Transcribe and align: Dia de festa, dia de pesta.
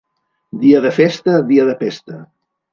Dia 0.63 0.79
de 0.85 0.93
festa, 0.97 1.37
dia 1.53 1.71
de 1.71 1.79
pesta. 1.85 2.21